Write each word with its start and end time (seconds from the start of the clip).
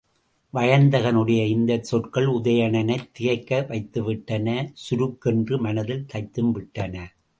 வயந்தகனுடைய 0.53 1.45
இந்தச் 1.45 1.83
சொற்கள் 1.83 2.25
உதயணனைத் 2.25 3.11
திகைக்க 3.11 3.65
வைத்துவிட்டன 3.69 4.67
சுருக்கென்று 4.89 5.59
மனத்தில் 5.59 6.05
தைத்தும் 6.13 6.51
விட்டன. 6.51 6.95